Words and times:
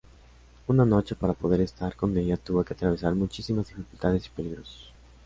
Una 0.65 0.83
noche, 0.83 1.13
para 1.13 1.33
poder 1.35 1.61
estar 1.61 1.95
con 1.95 2.17
ella 2.17 2.35
tuvo 2.35 2.63
que 2.65 2.73
atravesar 2.73 3.13
muchísimas 3.13 3.67
dificultades 3.67 4.25
y 4.25 4.29
peligros. 4.31 4.91